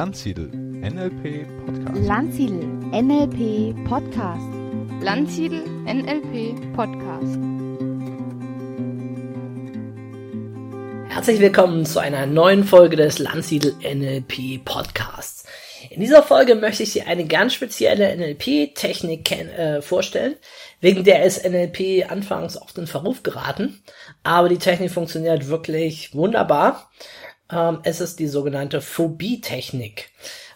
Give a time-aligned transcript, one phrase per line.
[0.00, 2.06] Landsiedel NLP Podcast.
[2.06, 4.48] Landsiedel NLP Podcast.
[5.02, 7.38] Landsiedel NLP Podcast.
[11.12, 15.44] Herzlich willkommen zu einer neuen Folge des Landsiedel NLP Podcasts.
[15.90, 20.36] In dieser Folge möchte ich dir eine ganz spezielle NLP-Technik äh, vorstellen,
[20.80, 23.82] wegen der ist NLP anfangs oft in Verruf geraten,
[24.22, 26.90] aber die Technik funktioniert wirklich wunderbar.
[27.50, 30.10] Ähm, es ist die sogenannte Phobie-Technik.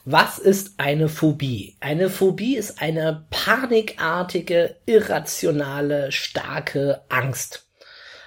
[0.04, 1.76] Was ist eine Phobie?
[1.80, 7.66] Eine Phobie ist eine panikartige, irrationale, starke Angst.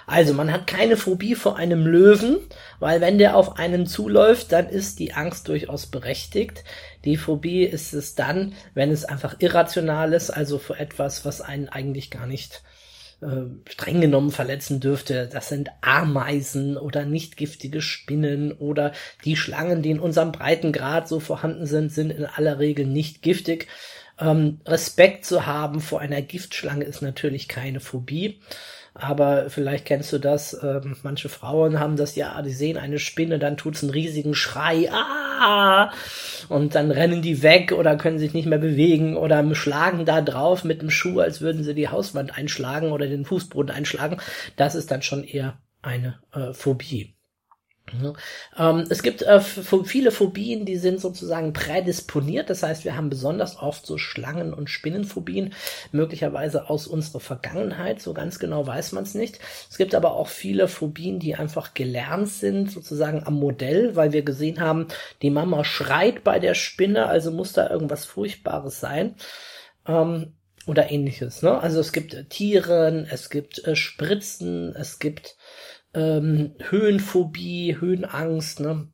[0.08, 2.38] Also man hat keine Phobie vor einem Löwen,
[2.80, 6.64] weil wenn der auf einen zuläuft, dann ist die Angst durchaus berechtigt.
[7.04, 11.68] Die Phobie ist es dann, wenn es einfach irrational ist, also vor etwas, was einen
[11.68, 12.64] eigentlich gar nicht
[13.22, 15.30] äh, streng genommen verletzen dürfte.
[15.32, 18.92] Das sind Ameisen oder nicht giftige Spinnen oder
[19.26, 23.68] die Schlangen, die in unserem Breitengrad so vorhanden sind, sind in aller Regel nicht giftig.
[24.20, 28.40] Ähm, Respekt zu haben vor einer Giftschlange ist natürlich keine Phobie.
[28.94, 33.38] Aber vielleicht kennst du das, ähm, manche Frauen haben das ja, die sehen eine Spinne,
[33.38, 35.27] dann tut's einen riesigen Schrei, ah!
[36.50, 40.64] Und dann rennen die weg oder können sich nicht mehr bewegen oder schlagen da drauf
[40.64, 44.18] mit dem Schuh, als würden sie die Hauswand einschlagen oder den Fußboden einschlagen.
[44.56, 47.17] Das ist dann schon eher eine äh, Phobie.
[48.58, 52.50] Ähm, es gibt äh, viele Phobien, die sind sozusagen prädisponiert.
[52.50, 55.54] Das heißt, wir haben besonders oft so Schlangen- und Spinnenphobien,
[55.92, 58.02] möglicherweise aus unserer Vergangenheit.
[58.02, 59.40] So ganz genau weiß man es nicht.
[59.70, 64.24] Es gibt aber auch viele Phobien, die einfach gelernt sind, sozusagen am Modell, weil wir
[64.24, 64.88] gesehen haben,
[65.22, 69.16] die Mama schreit bei der Spinne, also muss da irgendwas Furchtbares sein.
[69.88, 70.34] Ähm,
[70.68, 71.42] oder ähnliches.
[71.42, 71.60] Ne?
[71.60, 75.38] Also es gibt äh, Tieren, es gibt äh, Spritzen, es gibt
[75.94, 78.90] ähm, Höhenphobie, Höhenangst, ne?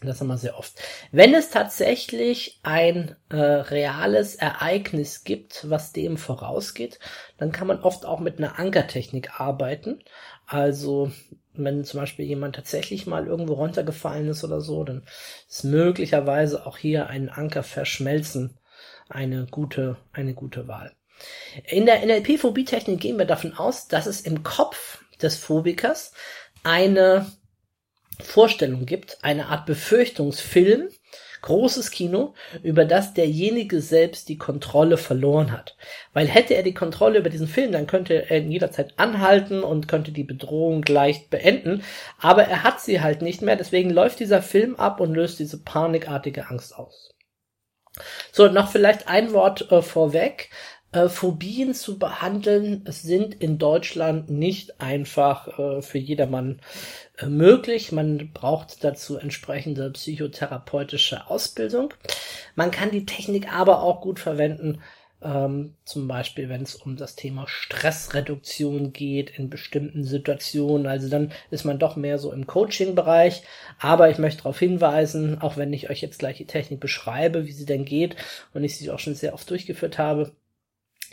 [0.00, 0.80] Das haben wir sehr oft.
[1.10, 7.00] Wenn es tatsächlich ein äh, reales Ereignis gibt, was dem vorausgeht,
[7.36, 9.98] dann kann man oft auch mit einer Ankertechnik arbeiten.
[10.46, 11.10] Also
[11.52, 15.02] wenn zum Beispiel jemand tatsächlich mal irgendwo runtergefallen ist oder so, dann
[15.48, 18.56] ist möglicherweise auch hier ein Anker verschmelzen
[19.08, 20.92] eine gute, eine gute Wahl.
[21.64, 26.12] In der NLP-Phobie-Technik gehen wir davon aus, dass es im Kopf des Phobikers
[26.64, 27.26] eine
[28.20, 30.88] Vorstellung gibt, eine Art Befürchtungsfilm,
[31.42, 35.76] großes Kino, über das derjenige selbst die Kontrolle verloren hat.
[36.12, 39.62] Weil hätte er die Kontrolle über diesen Film, dann könnte er in jeder Zeit anhalten
[39.62, 41.84] und könnte die Bedrohung leicht beenden.
[42.18, 45.62] Aber er hat sie halt nicht mehr, deswegen läuft dieser Film ab und löst diese
[45.62, 47.14] panikartige Angst aus.
[48.32, 50.50] So, noch vielleicht ein Wort äh, vorweg
[50.92, 56.60] äh, Phobien zu behandeln sind in Deutschland nicht einfach äh, für jedermann
[57.18, 57.92] äh, möglich.
[57.92, 61.92] Man braucht dazu entsprechende psychotherapeutische Ausbildung.
[62.54, 64.80] Man kann die Technik aber auch gut verwenden,
[65.20, 70.86] ähm, zum Beispiel, wenn es um das Thema Stressreduktion geht in bestimmten Situationen.
[70.86, 73.42] Also dann ist man doch mehr so im Coaching-Bereich.
[73.78, 77.52] Aber ich möchte darauf hinweisen, auch wenn ich euch jetzt gleich die Technik beschreibe, wie
[77.52, 78.16] sie denn geht
[78.54, 80.32] und ich sie auch schon sehr oft durchgeführt habe,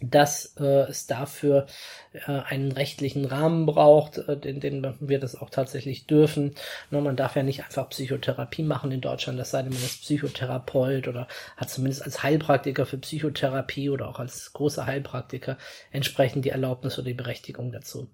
[0.01, 1.67] dass äh, es dafür
[2.13, 6.55] äh, einen rechtlichen Rahmen braucht, äh, den, den wir das auch tatsächlich dürfen.
[6.91, 10.01] Nur man darf ja nicht einfach Psychotherapie machen in Deutschland, das sei denn, man ist
[10.01, 15.57] Psychotherapeut oder hat zumindest als Heilpraktiker für Psychotherapie oder auch als großer Heilpraktiker
[15.91, 18.09] entsprechend die Erlaubnis oder die Berechtigung dazu.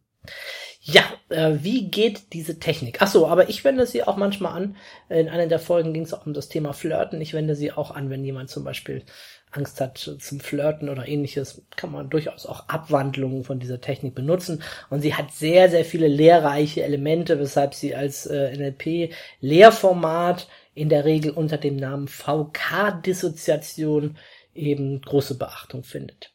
[0.81, 3.01] Ja, äh, wie geht diese Technik?
[3.01, 4.75] Ach so, aber ich wende sie auch manchmal an.
[5.09, 7.21] In einer der Folgen ging es auch um das Thema Flirten.
[7.21, 9.03] Ich wende sie auch an, wenn jemand zum Beispiel
[9.51, 14.63] Angst hat zum Flirten oder ähnliches, kann man durchaus auch Abwandlungen von dieser Technik benutzen.
[14.89, 21.05] Und sie hat sehr, sehr viele lehrreiche Elemente, weshalb sie als äh, NLP-Lehrformat in der
[21.05, 24.17] Regel unter dem Namen VK-Dissoziation
[24.53, 26.33] eben große Beachtung findet.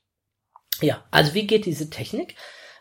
[0.82, 2.34] Ja, also wie geht diese Technik?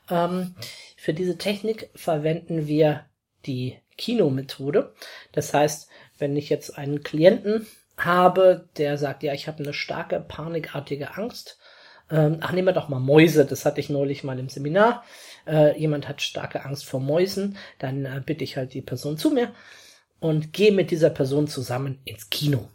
[0.10, 0.56] Ähm,
[0.98, 3.06] für diese Technik verwenden wir
[3.46, 4.94] die Kino-Methode.
[5.32, 5.88] Das heißt,
[6.18, 7.66] wenn ich jetzt einen Klienten
[7.98, 11.58] habe, der sagt, ja, ich habe eine starke panikartige Angst.
[12.12, 15.04] Ähm, ach, nehmen wir doch mal Mäuse, das hatte ich neulich mal im Seminar.
[15.48, 19.32] Äh, jemand hat starke Angst vor Mäusen, dann äh, bitte ich halt die Person zu
[19.32, 19.54] mir
[20.20, 22.68] und gehe mit dieser Person zusammen ins Kino.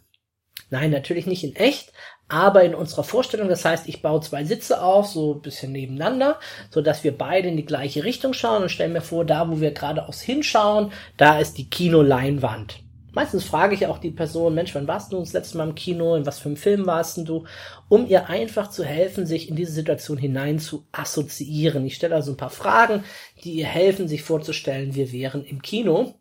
[0.69, 1.91] Nein, natürlich nicht in echt,
[2.29, 3.49] aber in unserer Vorstellung.
[3.49, 6.39] Das heißt, ich baue zwei Sitze auf, so ein bisschen nebeneinander,
[6.69, 9.59] so dass wir beide in die gleiche Richtung schauen und stellen mir vor, da wo
[9.59, 12.83] wir geradeaus hinschauen, da ist die Kinoleinwand.
[13.13, 16.15] Meistens frage ich auch die Person, Mensch, wann warst du das letzte Mal im Kino?
[16.15, 17.45] In was für einem Film warst du?
[17.89, 21.85] Um ihr einfach zu helfen, sich in diese Situation hinein zu assoziieren.
[21.85, 23.03] Ich stelle also ein paar Fragen,
[23.43, 26.15] die ihr helfen, sich vorzustellen, wir wären im Kino.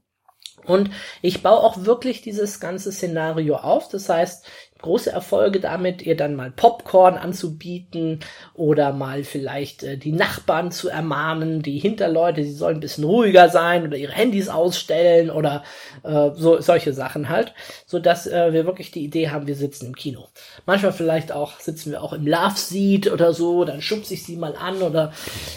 [0.67, 0.91] Und
[1.23, 3.89] ich baue auch wirklich dieses ganze Szenario auf.
[3.89, 4.45] Das heißt,
[4.83, 8.21] große Erfolge damit, ihr dann mal Popcorn anzubieten
[8.55, 13.49] oder mal vielleicht äh, die Nachbarn zu ermahnen, die Hinterleute, sie sollen ein bisschen ruhiger
[13.49, 15.65] sein oder ihre Handys ausstellen oder
[16.03, 17.55] äh, so solche Sachen halt,
[17.87, 20.29] so dass äh, wir wirklich die Idee haben, wir sitzen im Kino.
[20.67, 24.37] Manchmal vielleicht auch sitzen wir auch im Love Seat oder so, dann schubse ich sie
[24.37, 25.13] mal an oder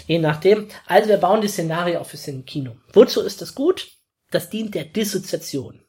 [0.06, 0.68] je nachdem.
[0.86, 2.72] Also wir bauen die Szenario auf fürs Kino.
[2.92, 3.88] Wozu ist das gut?
[4.30, 5.83] Das dient der Dissoziation.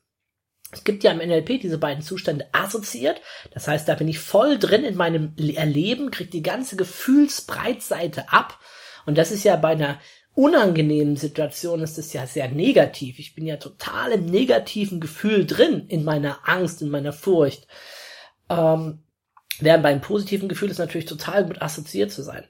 [0.75, 3.21] Es gibt ja im NLP diese beiden Zustände assoziiert.
[3.51, 8.59] Das heißt, da bin ich voll drin in meinem Erleben, kriege die ganze Gefühlsbreitseite ab.
[9.05, 9.99] Und das ist ja bei einer
[10.33, 13.19] unangenehmen Situation ist es ja sehr negativ.
[13.19, 17.67] Ich bin ja total im negativen Gefühl drin, in meiner Angst, in meiner Furcht.
[18.49, 18.99] Ähm,
[19.59, 22.43] während beim positiven Gefühl ist natürlich total gut assoziiert zu sein.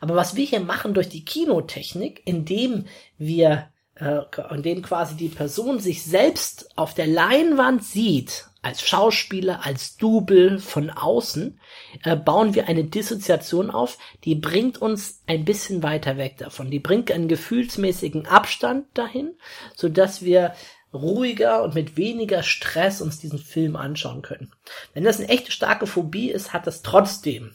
[0.00, 2.84] Aber was wir hier machen durch die Kinotechnik, indem
[3.16, 4.22] wir äh,
[4.54, 10.58] in dem quasi die Person sich selbst auf der Leinwand sieht, als Schauspieler, als Double
[10.58, 11.58] von außen,
[12.04, 16.70] äh, bauen wir eine Dissoziation auf, die bringt uns ein bisschen weiter weg davon.
[16.70, 19.34] Die bringt einen gefühlsmäßigen Abstand dahin,
[19.74, 20.54] so dass wir
[20.92, 24.52] ruhiger und mit weniger Stress uns diesen Film anschauen können.
[24.92, 27.54] Wenn das eine echte starke Phobie ist, hat das trotzdem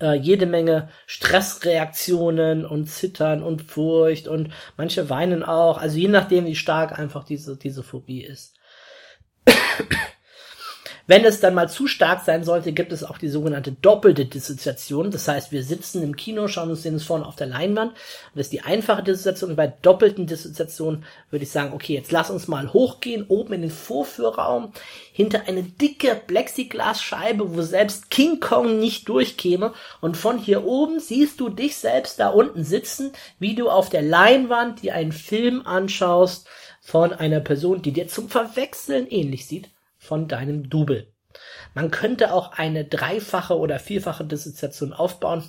[0.00, 6.46] äh, jede Menge Stressreaktionen und Zittern und Furcht und manche weinen auch, also je nachdem,
[6.46, 8.56] wie stark einfach diese, diese Phobie ist.
[11.10, 15.10] Wenn es dann mal zu stark sein sollte, gibt es auch die sogenannte doppelte Dissoziation.
[15.10, 17.94] Das heißt, wir sitzen im Kino, schauen uns den vorne auf der Leinwand.
[18.32, 19.50] Das ist die einfache Dissoziation.
[19.50, 23.62] Und bei doppelten Dissoziation würde ich sagen, okay, jetzt lass uns mal hochgehen, oben in
[23.62, 24.72] den Vorführraum,
[25.12, 29.72] hinter eine dicke Plexiglasscheibe, wo selbst King Kong nicht durchkäme.
[30.00, 33.10] Und von hier oben siehst du dich selbst da unten sitzen,
[33.40, 36.46] wie du auf der Leinwand dir einen Film anschaust
[36.80, 41.12] von einer Person, die dir zum Verwechseln ähnlich sieht von deinem Double.
[41.74, 45.44] Man könnte auch eine dreifache oder vierfache Dissoziation aufbauen.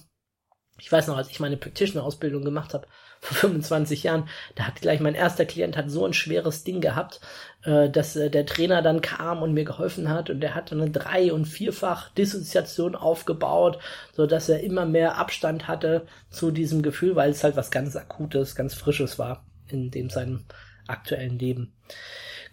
[0.80, 2.88] Ich weiß noch, als ich meine Practitioner-Ausbildung gemacht habe,
[3.22, 7.22] vor 25 Jahren, da hat gleich mein erster Klient hat so ein schweres Ding gehabt,
[7.64, 10.90] äh, dass äh, der Trainer dann kam und mir geholfen hat und der hat eine
[10.90, 13.78] drei- und vierfach Dissoziation aufgebaut,
[14.14, 17.96] so dass er immer mehr Abstand hatte zu diesem Gefühl, weil es halt was ganz
[17.96, 20.46] Akutes, ganz Frisches war in dem seinem
[20.88, 21.74] aktuellen Leben.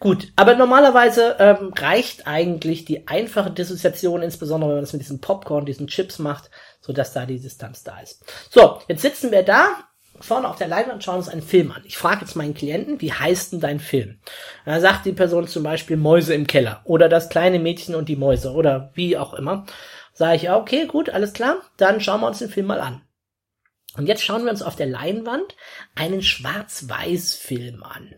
[0.01, 5.21] Gut, aber normalerweise ähm, reicht eigentlich die einfache Dissoziation, insbesondere wenn man das mit diesem
[5.21, 8.25] Popcorn, diesen Chips macht, so dass da die Distanz da ist.
[8.51, 9.69] So, jetzt sitzen wir da
[10.21, 11.83] vorne auf der Leinwand und schauen uns einen Film an.
[11.85, 14.21] Ich frage jetzt meinen Klienten, wie heißt denn dein Film?
[14.65, 18.09] Und dann sagt die Person zum Beispiel Mäuse im Keller oder das kleine Mädchen und
[18.09, 19.67] die Mäuse oder wie auch immer.
[20.13, 23.03] Sage ich, okay, gut, alles klar, dann schauen wir uns den Film mal an.
[23.97, 25.57] Und jetzt schauen wir uns auf der Leinwand
[25.95, 28.15] einen Schwarz-Weiß-Film an.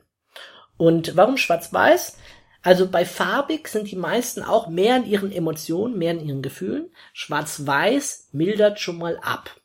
[0.77, 2.17] Und warum schwarz-weiß?
[2.63, 6.93] Also bei farbig sind die meisten auch mehr in ihren Emotionen, mehr in ihren Gefühlen.
[7.13, 9.60] Schwarz-weiß mildert schon mal ab.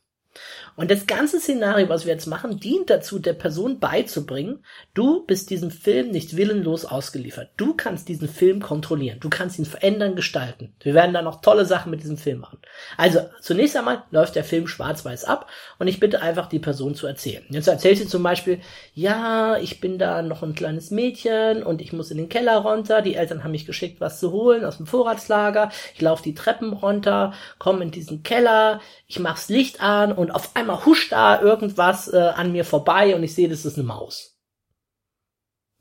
[0.76, 4.62] Und das ganze Szenario, was wir jetzt machen, dient dazu, der Person beizubringen,
[4.92, 7.48] du bist diesem Film nicht willenlos ausgeliefert.
[7.56, 9.18] Du kannst diesen Film kontrollieren.
[9.20, 10.74] Du kannst ihn verändern, gestalten.
[10.80, 12.58] Wir werden da noch tolle Sachen mit diesem Film machen.
[12.98, 17.06] Also, zunächst einmal läuft der Film schwarz-weiß ab und ich bitte einfach die Person zu
[17.06, 17.44] erzählen.
[17.48, 18.60] Jetzt erzählt sie zum Beispiel,
[18.92, 23.00] ja, ich bin da noch ein kleines Mädchen und ich muss in den Keller runter.
[23.00, 25.70] Die Eltern haben mich geschickt, was zu holen aus dem Vorratslager.
[25.94, 30.54] Ich laufe die Treppen runter, komme in diesen Keller, ich mach's Licht an und auf
[30.54, 33.86] einmal einmal huscht da irgendwas äh, an mir vorbei und ich sehe, das ist eine
[33.86, 34.38] Maus.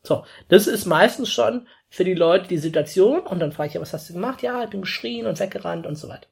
[0.03, 3.81] So, das ist meistens schon für die Leute die Situation und dann frage ich ja,
[3.81, 4.43] was hast du gemacht?
[4.43, 6.27] Ja, ich bin geschrien und weggerannt und so weiter.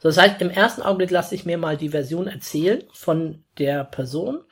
[0.00, 3.84] So, das heißt, im ersten Augenblick lasse ich mir mal die Version erzählen von der
[3.84, 4.44] Person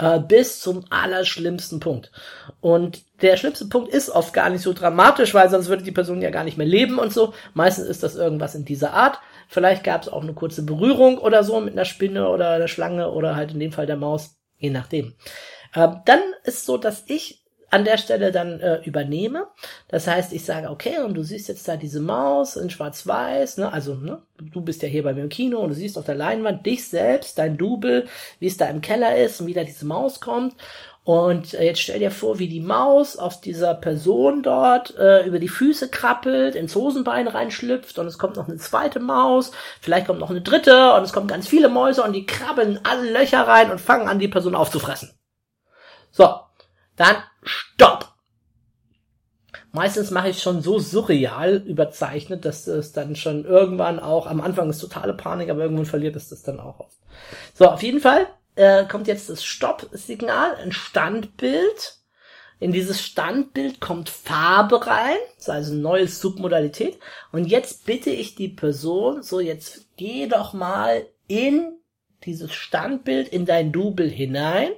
[0.00, 2.10] äh, bis zum allerschlimmsten Punkt.
[2.60, 6.22] Und der schlimmste Punkt ist oft gar nicht so dramatisch, weil sonst würde die Person
[6.22, 7.34] ja gar nicht mehr leben und so.
[7.54, 9.20] Meistens ist das irgendwas in dieser Art.
[9.48, 13.10] Vielleicht gab es auch eine kurze Berührung oder so mit einer Spinne oder einer Schlange
[13.10, 15.14] oder halt in dem Fall der Maus, je nachdem.
[15.74, 17.39] Äh, dann ist so, dass ich
[17.70, 19.46] an der Stelle dann äh, übernehme.
[19.88, 23.72] Das heißt, ich sage, okay, und du siehst jetzt da diese Maus in Schwarz-Weiß, ne?
[23.72, 26.16] Also, ne, du bist ja hier bei mir im Kino und du siehst auf der
[26.16, 28.06] Leinwand dich selbst, dein Double,
[28.40, 30.54] wie es da im Keller ist und wie da diese Maus kommt.
[31.04, 35.38] Und äh, jetzt stell dir vor, wie die Maus auf dieser Person dort äh, über
[35.38, 40.20] die Füße krabbelt, ins Hosenbein reinschlüpft und es kommt noch eine zweite Maus, vielleicht kommt
[40.20, 43.70] noch eine dritte und es kommen ganz viele Mäuse und die krabbeln alle Löcher rein
[43.70, 45.18] und fangen an, die Person aufzufressen.
[46.10, 46.28] So,
[46.96, 48.14] dann stopp!
[49.72, 54.68] Meistens mache ich schon so surreal überzeichnet, dass es dann schon irgendwann auch, am Anfang
[54.68, 56.96] ist totale Panik, aber irgendwann verliert es das dann auch oft.
[57.54, 62.00] So, auf jeden Fall äh, kommt jetzt das Stopp-Signal, ein Standbild.
[62.58, 66.98] in dieses Standbild kommt Farbe rein, das ist also eine neue Submodalität.
[67.32, 71.78] Und jetzt bitte ich die Person, so jetzt geh doch mal in
[72.24, 74.72] dieses Standbild, in dein Double hinein.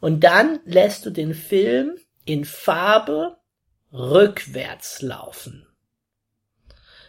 [0.00, 3.36] Und dann lässt du den Film in Farbe
[3.92, 5.66] rückwärts laufen.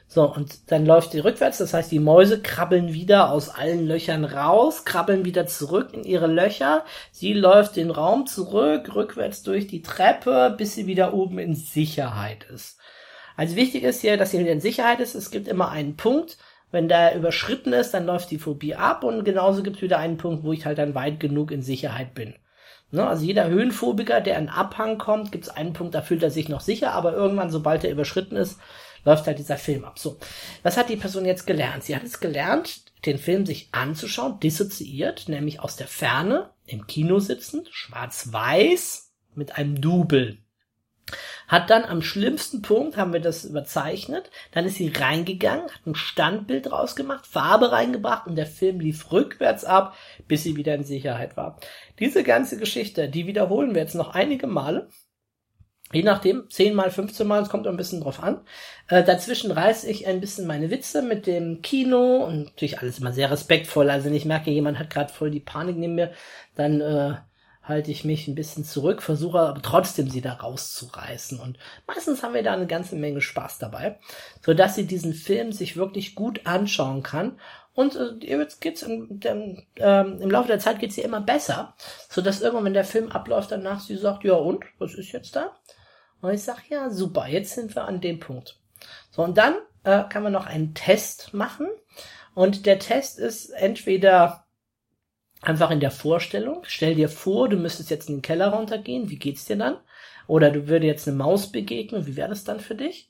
[0.10, 4.24] So, und dann läuft sie rückwärts, das heißt, die Mäuse krabbeln wieder aus allen Löchern
[4.24, 6.86] raus, krabbeln wieder zurück in ihre Löcher.
[7.12, 12.46] Sie läuft den Raum zurück, rückwärts durch die Treppe, bis sie wieder oben in Sicherheit
[12.46, 12.79] ist.
[13.36, 15.13] Also wichtig ist hier, dass sie wieder in Sicherheit ist.
[15.13, 16.38] Es gibt immer einen Punkt.
[16.72, 20.17] Wenn der überschritten ist, dann läuft die Phobie ab und genauso gibt es wieder einen
[20.17, 22.34] Punkt, wo ich halt dann weit genug in Sicherheit bin.
[22.89, 26.32] Ne, also jeder Höhenphobiker, der an Abhang kommt, gibt es einen Punkt, da fühlt er
[26.32, 28.60] sich noch sicher, aber irgendwann, sobald er überschritten ist,
[29.03, 30.00] läuft halt dieser Film ab.
[30.00, 30.17] So,
[30.63, 31.84] was hat die Person jetzt gelernt?
[31.84, 37.20] Sie hat es gelernt, den Film sich anzuschauen, dissoziiert, nämlich aus der Ferne, im Kino
[37.20, 40.38] sitzend, schwarz-weiß, mit einem Double.
[41.47, 45.95] Hat dann am schlimmsten Punkt, haben wir das überzeichnet, dann ist sie reingegangen, hat ein
[45.95, 49.95] Standbild rausgemacht, Farbe reingebracht und der Film lief rückwärts ab,
[50.27, 51.59] bis sie wieder in Sicherheit war.
[51.99, 54.89] Diese ganze Geschichte, die wiederholen wir jetzt noch einige Male
[55.93, 58.41] Je nachdem, 10 mal, 15 mal, es kommt ein bisschen drauf an.
[58.89, 63.13] Äh, dazwischen reiße ich ein bisschen meine Witze mit dem Kino und natürlich alles immer
[63.13, 63.89] sehr respektvoll.
[63.89, 66.11] Also wenn ich merke, jemand hat gerade voll die Panik neben mir,
[66.55, 67.15] dann äh,
[67.67, 71.39] halte ich mich ein bisschen zurück, versuche aber trotzdem sie da rauszureißen.
[71.39, 74.00] Und meistens haben wir da eine ganze Menge Spaß dabei,
[74.45, 77.39] so dass sie diesen Film sich wirklich gut anschauen kann.
[77.74, 81.75] Und äh, jetzt geht's im, dem, ähm, im Laufe der Zeit geht's ihr immer besser,
[82.09, 85.36] so dass irgendwann, wenn der Film abläuft, danach sie sagt, ja und, was ist jetzt
[85.36, 85.51] da?
[86.21, 88.57] Und ich sage, ja, super, jetzt sind wir an dem Punkt.
[89.12, 91.67] So, und dann äh, kann man noch einen Test machen.
[92.33, 94.46] Und der Test ist entweder
[95.41, 96.63] einfach in der Vorstellung.
[96.63, 99.10] Stell dir vor, du müsstest jetzt in den Keller runtergehen.
[99.10, 99.77] Wie geht's dir dann?
[100.27, 102.06] Oder du würdest jetzt eine Maus begegnen.
[102.06, 103.10] Wie wäre das dann für dich?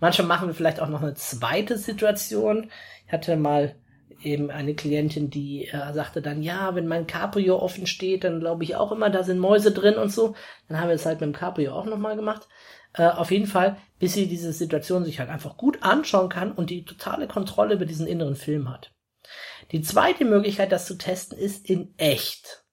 [0.00, 2.70] Manchmal machen wir vielleicht auch noch eine zweite Situation.
[3.06, 3.76] Ich hatte mal
[4.22, 8.64] eben eine Klientin, die äh, sagte dann, ja, wenn mein Cabrio offen steht, dann glaube
[8.64, 10.34] ich auch immer, da sind Mäuse drin und so.
[10.68, 12.48] Dann haben wir es halt mit dem Cabrio auch nochmal gemacht.
[12.94, 16.70] Äh, auf jeden Fall, bis sie diese Situation sich halt einfach gut anschauen kann und
[16.70, 18.92] die totale Kontrolle über diesen inneren Film hat.
[19.70, 22.64] Die zweite Möglichkeit, das zu testen, ist in echt.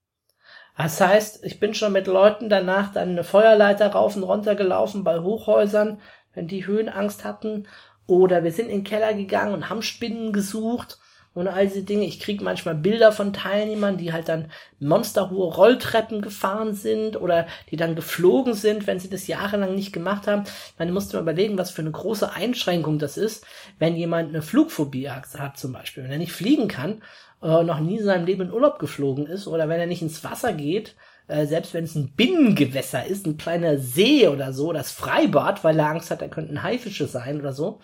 [0.78, 5.04] Das heißt, ich bin schon mit Leuten danach dann eine Feuerleiter rauf und runter gelaufen
[5.04, 6.02] bei Hochhäusern,
[6.34, 7.68] wenn die Höhenangst hatten.
[8.08, 10.98] Oder wir sind in den Keller gegangen und haben Spinnen gesucht
[11.34, 12.06] und all diese Dinge.
[12.06, 17.78] Ich kriege manchmal Bilder von Teilnehmern, die halt dann monsterhohe Rolltreppen gefahren sind oder die
[17.78, 20.44] dann geflogen sind, wenn sie das jahrelang nicht gemacht haben.
[20.78, 23.46] Man musste mal überlegen, was für eine große Einschränkung das ist,
[23.78, 26.04] wenn jemand eine Flugphobie hat, zum Beispiel.
[26.04, 27.02] Wenn er nicht fliegen kann,
[27.42, 30.24] äh, noch nie in seinem Leben in Urlaub geflogen ist oder wenn er nicht ins
[30.24, 30.96] Wasser geht,
[31.28, 35.80] äh, selbst wenn es ein Binnengewässer ist, ein kleiner See oder so, das Freibad, weil
[35.80, 37.80] er Angst hat, da könnten Haifische sein oder so,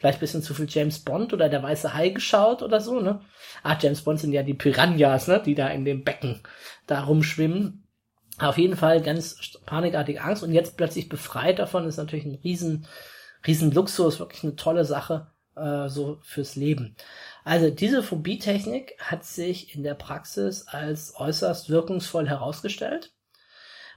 [0.00, 3.20] vielleicht ein bisschen zu viel James Bond oder der weiße Hai geschaut oder so, ne?
[3.62, 5.42] Ah, James Bond sind ja die Piranhas, ne?
[5.44, 6.40] Die da in dem Becken
[6.86, 7.86] da rumschwimmen.
[8.38, 12.86] Auf jeden Fall ganz panikartige Angst und jetzt plötzlich befreit davon ist natürlich ein riesen,
[13.46, 16.96] riesen Luxus, wirklich eine tolle Sache, äh, so fürs Leben.
[17.44, 23.12] Also diese Phobie-Technik hat sich in der Praxis als äußerst wirkungsvoll herausgestellt.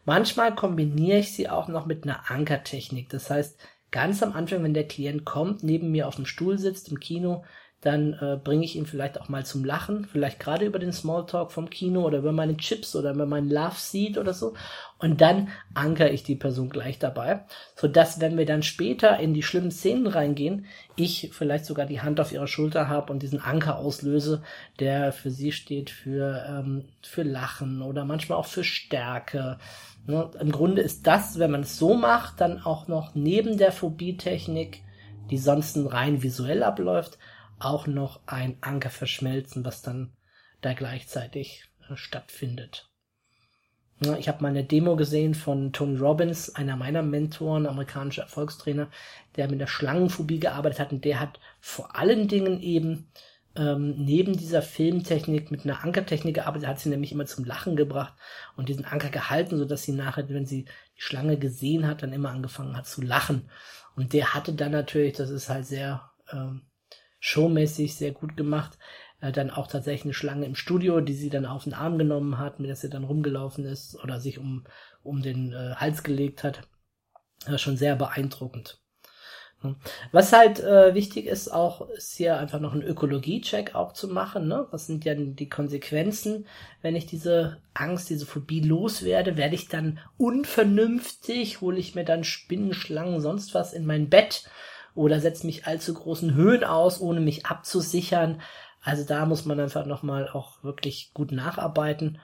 [0.03, 3.07] Manchmal kombiniere ich sie auch noch mit einer Ankertechnik.
[3.07, 3.57] Das heißt,
[3.93, 7.45] ganz am Anfang, wenn der Klient kommt, neben mir auf dem Stuhl sitzt im Kino,
[7.83, 11.51] dann äh, bringe ich ihn vielleicht auch mal zum Lachen, vielleicht gerade über den Smalltalk
[11.51, 14.53] vom Kino oder über meine Chips oder über meinen Love Seat oder so.
[14.99, 19.33] Und dann anker ich die Person gleich dabei, so dass wenn wir dann später in
[19.33, 23.41] die schlimmen Szenen reingehen, ich vielleicht sogar die Hand auf ihrer Schulter habe und diesen
[23.41, 24.43] Anker auslöse,
[24.79, 29.57] der für sie steht für ähm, für Lachen oder manchmal auch für Stärke
[30.05, 30.29] Ne?
[30.39, 34.81] Im Grunde ist das, wenn man es so macht, dann auch noch neben der Phobie-Technik,
[35.29, 37.17] die sonst rein visuell abläuft,
[37.63, 40.13] auch noch ein Anker verschmelzen, was dann
[40.61, 42.89] da gleichzeitig äh, stattfindet.
[44.19, 48.89] Ich habe mal eine Demo gesehen von Tony Robbins, einer meiner Mentoren, amerikanischer Erfolgstrainer,
[49.37, 53.07] der mit der Schlangenphobie gearbeitet hat und der hat vor allen Dingen eben
[53.55, 58.13] ähm, neben dieser Filmtechnik mit einer Ankertechnik gearbeitet, hat sie nämlich immer zum Lachen gebracht
[58.57, 62.13] und diesen Anker gehalten, so dass sie nachher, wenn sie die Schlange gesehen hat, dann
[62.13, 63.49] immer angefangen hat zu lachen.
[63.95, 66.63] Und der hatte dann natürlich, das ist halt sehr ähm,
[67.25, 68.77] showmäßig, sehr gut gemacht,
[69.21, 72.37] äh, dann auch tatsächlich eine Schlange im Studio, die sie dann auf den Arm genommen
[72.37, 74.65] hat, mit der sie dann rumgelaufen ist oder sich um,
[75.03, 76.67] um den äh, Hals gelegt hat.
[77.45, 78.81] Das schon sehr beeindruckend.
[80.11, 84.49] Was halt äh, wichtig ist, auch ist hier einfach noch einen Ökologie-Check auch zu machen.
[84.49, 84.67] Ne?
[84.71, 86.45] Was sind ja die Konsequenzen,
[86.81, 89.37] wenn ich diese Angst, diese Phobie loswerde?
[89.37, 91.61] Werde ich dann unvernünftig?
[91.61, 94.43] Hole ich mir dann Spinnen, Schlangen, sonst was in mein Bett?
[94.95, 98.41] Oder setze mich allzu großen Höhen aus, ohne mich abzusichern?
[98.81, 102.19] Also da muss man einfach nochmal auch wirklich gut nacharbeiten.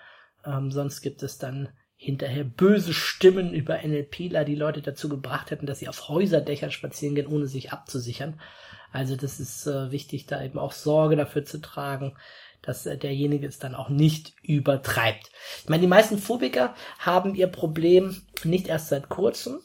[0.45, 5.65] Ähm, sonst gibt es dann hinterher böse Stimmen über NLPler, die Leute dazu gebracht hätten,
[5.65, 8.39] dass sie auf Häuserdächern spazieren gehen, ohne sich abzusichern.
[8.91, 12.15] Also das ist äh, wichtig, da eben auch Sorge dafür zu tragen,
[12.61, 15.29] dass äh, derjenige es dann auch nicht übertreibt.
[15.63, 19.59] Ich meine, die meisten Phobiker haben ihr Problem nicht erst seit kurzem.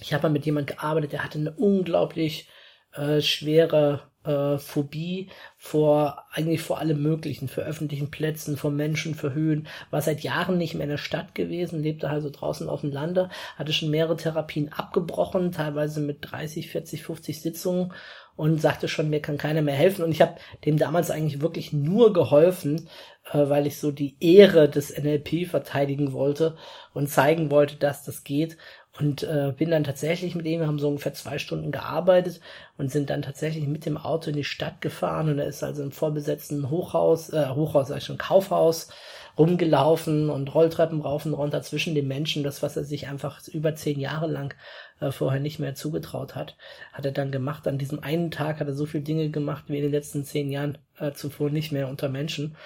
[0.00, 2.48] Ich habe mal mit jemand gearbeitet, der hatte eine unglaublich
[2.92, 9.34] äh, schwere äh, Phobie vor eigentlich vor allem möglichen, für öffentlichen Plätzen, vor Menschen, für
[9.34, 12.92] Höhen, war seit Jahren nicht mehr in der Stadt gewesen, lebte also draußen auf dem
[12.92, 17.92] Lande, hatte schon mehrere Therapien abgebrochen, teilweise mit 30, 40, 50 Sitzungen
[18.36, 20.04] und sagte schon, mir kann keiner mehr helfen.
[20.04, 22.88] Und ich habe dem damals eigentlich wirklich nur geholfen,
[23.32, 26.56] äh, weil ich so die Ehre des NLP verteidigen wollte
[26.94, 28.56] und zeigen wollte, dass das geht.
[29.00, 32.40] Und äh, bin dann tatsächlich mit ihm, haben so ungefähr zwei Stunden gearbeitet
[32.78, 35.82] und sind dann tatsächlich mit dem Auto in die Stadt gefahren und er ist also
[35.82, 38.88] im vorbesetzten Hochhaus, äh, Hochhaus, sag ich schon, Kaufhaus
[39.36, 43.74] rumgelaufen und Rolltreppen rauf und runter zwischen den Menschen, das, was er sich einfach über
[43.74, 44.54] zehn Jahre lang
[45.00, 46.56] äh, vorher nicht mehr zugetraut hat,
[46.92, 47.66] hat er dann gemacht.
[47.66, 50.50] An diesem einen Tag hat er so viele Dinge gemacht wie in den letzten zehn
[50.50, 52.56] Jahren äh, zuvor nicht mehr unter Menschen.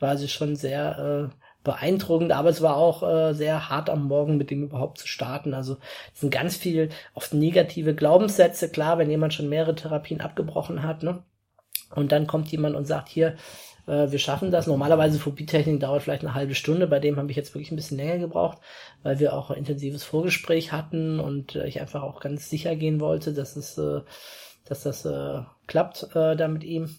[0.00, 4.36] War also schon sehr äh, beeindruckend, aber es war auch äh, sehr hart am Morgen,
[4.36, 5.54] mit dem überhaupt zu starten.
[5.54, 5.76] Also
[6.14, 11.02] es sind ganz viel oft negative Glaubenssätze, klar, wenn jemand schon mehrere Therapien abgebrochen hat,
[11.02, 11.22] ne?
[11.94, 13.36] Und dann kommt jemand und sagt, hier,
[13.86, 14.66] äh, wir schaffen das.
[14.66, 17.96] Normalerweise Phobie-Technik dauert vielleicht eine halbe Stunde, bei dem habe ich jetzt wirklich ein bisschen
[17.96, 18.58] länger gebraucht,
[19.02, 23.00] weil wir auch ein intensives Vorgespräch hatten und äh, ich einfach auch ganz sicher gehen
[23.00, 24.00] wollte, dass es, äh,
[24.66, 26.94] dass das äh, klappt äh, da mit ihm.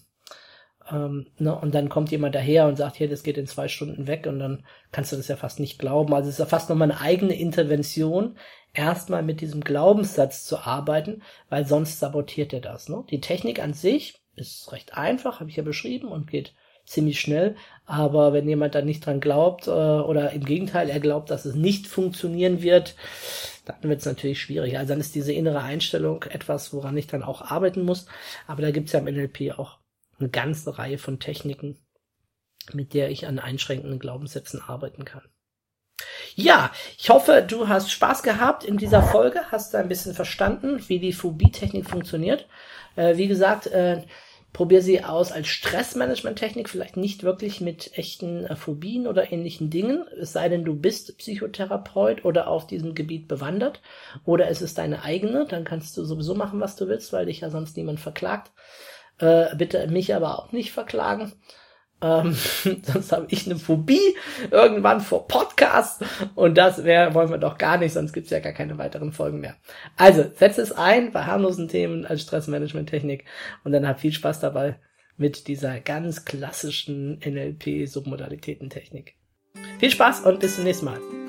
[0.90, 4.06] Ähm, ne, und dann kommt jemand daher und sagt, hier, das geht in zwei Stunden
[4.06, 6.14] weg und dann kannst du das ja fast nicht glauben.
[6.14, 8.36] Also es ist ja fast nochmal eine eigene Intervention,
[8.74, 12.88] erstmal mit diesem Glaubenssatz zu arbeiten, weil sonst sabotiert er das.
[12.88, 13.04] Ne?
[13.10, 17.56] Die Technik an sich ist recht einfach, habe ich ja beschrieben und geht ziemlich schnell.
[17.86, 21.54] Aber wenn jemand dann nicht dran glaubt äh, oder im Gegenteil, er glaubt, dass es
[21.54, 22.96] nicht funktionieren wird,
[23.64, 24.76] dann wird es natürlich schwierig.
[24.78, 28.06] Also dann ist diese innere Einstellung etwas, woran ich dann auch arbeiten muss.
[28.46, 29.79] Aber da gibt es ja im NLP auch
[30.20, 31.78] eine ganze Reihe von Techniken,
[32.72, 35.22] mit der ich an einschränkenden Glaubenssätzen arbeiten kann.
[36.34, 40.98] Ja, ich hoffe, du hast Spaß gehabt in dieser Folge, hast ein bisschen verstanden, wie
[40.98, 42.46] die Phobie-Technik funktioniert.
[42.96, 44.02] Äh, wie gesagt, äh,
[44.52, 50.04] probier sie aus als Stressmanagement-Technik, vielleicht nicht wirklich mit echten äh, Phobien oder ähnlichen Dingen,
[50.20, 53.80] es sei denn, du bist Psychotherapeut oder auf diesem Gebiet bewandert,
[54.24, 57.40] oder es ist deine eigene, dann kannst du sowieso machen, was du willst, weil dich
[57.40, 58.50] ja sonst niemand verklagt.
[59.20, 61.32] Äh, bitte mich aber auch nicht verklagen.
[62.02, 62.34] Ähm,
[62.82, 64.16] sonst habe ich eine Phobie
[64.50, 66.02] irgendwann vor Podcasts
[66.34, 69.40] und das wär, wollen wir doch gar nicht, sonst gibt's ja gar keine weiteren Folgen
[69.40, 69.56] mehr.
[69.96, 73.24] Also, setz es ein bei harmlosen Themen als Stressmanagement-Technik
[73.64, 74.78] und dann hab viel Spaß dabei
[75.16, 79.16] mit dieser ganz klassischen NLP-Submodalitäten-Technik.
[79.78, 81.19] Viel Spaß und bis zum nächsten Mal.